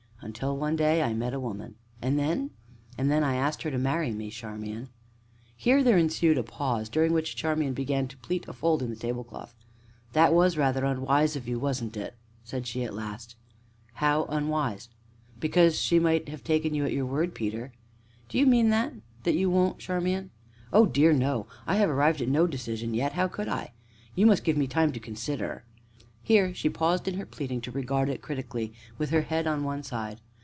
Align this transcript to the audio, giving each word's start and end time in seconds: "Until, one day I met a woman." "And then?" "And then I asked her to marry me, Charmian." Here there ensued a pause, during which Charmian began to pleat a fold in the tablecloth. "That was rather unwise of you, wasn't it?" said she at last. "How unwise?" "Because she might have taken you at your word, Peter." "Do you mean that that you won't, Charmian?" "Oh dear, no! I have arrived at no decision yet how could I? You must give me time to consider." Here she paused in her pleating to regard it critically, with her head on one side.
"Until, 0.23 0.55
one 0.55 0.75
day 0.75 1.01
I 1.01 1.15
met 1.15 1.33
a 1.33 1.39
woman." 1.39 1.77
"And 1.99 2.17
then?" 2.19 2.51
"And 2.97 3.09
then 3.09 3.23
I 3.23 3.33
asked 3.37 3.63
her 3.63 3.71
to 3.71 3.77
marry 3.79 4.11
me, 4.11 4.29
Charmian." 4.29 4.89
Here 5.55 5.83
there 5.83 5.97
ensued 5.97 6.37
a 6.37 6.43
pause, 6.43 6.89
during 6.89 7.11
which 7.11 7.35
Charmian 7.35 7.73
began 7.73 8.07
to 8.07 8.17
pleat 8.17 8.47
a 8.47 8.53
fold 8.53 8.83
in 8.83 8.91
the 8.91 8.95
tablecloth. 8.95 9.55
"That 10.13 10.31
was 10.31 10.57
rather 10.57 10.85
unwise 10.85 11.35
of 11.35 11.47
you, 11.47 11.57
wasn't 11.57 11.97
it?" 11.97 12.13
said 12.43 12.67
she 12.67 12.83
at 12.83 12.93
last. 12.93 13.35
"How 13.93 14.25
unwise?" 14.25 14.89
"Because 15.39 15.81
she 15.81 15.97
might 15.97 16.29
have 16.29 16.43
taken 16.43 16.75
you 16.75 16.85
at 16.85 16.93
your 16.93 17.07
word, 17.07 17.33
Peter." 17.33 17.73
"Do 18.29 18.37
you 18.37 18.45
mean 18.45 18.69
that 18.69 18.93
that 19.23 19.33
you 19.35 19.49
won't, 19.49 19.79
Charmian?" 19.79 20.29
"Oh 20.71 20.85
dear, 20.85 21.13
no! 21.13 21.47
I 21.65 21.77
have 21.77 21.89
arrived 21.89 22.21
at 22.21 22.29
no 22.29 22.45
decision 22.45 22.93
yet 22.93 23.13
how 23.13 23.27
could 23.27 23.47
I? 23.47 23.71
You 24.13 24.27
must 24.27 24.43
give 24.43 24.55
me 24.55 24.67
time 24.67 24.91
to 24.91 24.99
consider." 24.99 25.63
Here 26.23 26.53
she 26.53 26.69
paused 26.69 27.07
in 27.07 27.15
her 27.15 27.25
pleating 27.25 27.61
to 27.61 27.71
regard 27.71 28.07
it 28.07 28.21
critically, 28.21 28.73
with 28.99 29.09
her 29.09 29.21
head 29.21 29.47
on 29.47 29.63
one 29.63 29.81
side. 29.81 30.21